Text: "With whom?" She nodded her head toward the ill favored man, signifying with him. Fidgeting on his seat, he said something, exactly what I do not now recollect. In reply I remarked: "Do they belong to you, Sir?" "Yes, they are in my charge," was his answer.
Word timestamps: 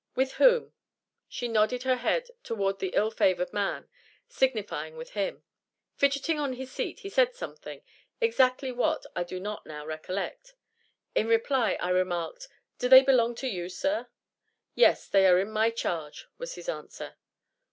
"With 0.15 0.31
whom?" 0.41 0.73
She 1.29 1.47
nodded 1.47 1.83
her 1.83 1.97
head 1.97 2.29
toward 2.41 2.79
the 2.79 2.89
ill 2.95 3.11
favored 3.11 3.53
man, 3.53 3.87
signifying 4.27 4.97
with 4.97 5.11
him. 5.11 5.43
Fidgeting 5.95 6.39
on 6.39 6.53
his 6.53 6.71
seat, 6.71 7.01
he 7.01 7.07
said 7.11 7.35
something, 7.35 7.83
exactly 8.19 8.71
what 8.71 9.05
I 9.15 9.23
do 9.23 9.39
not 9.39 9.67
now 9.67 9.85
recollect. 9.85 10.55
In 11.13 11.27
reply 11.27 11.77
I 11.79 11.89
remarked: 11.89 12.47
"Do 12.79 12.89
they 12.89 13.03
belong 13.03 13.35
to 13.35 13.47
you, 13.47 13.69
Sir?" 13.69 14.07
"Yes, 14.73 15.07
they 15.07 15.27
are 15.27 15.37
in 15.39 15.51
my 15.51 15.69
charge," 15.69 16.25
was 16.39 16.55
his 16.55 16.67
answer. 16.67 17.17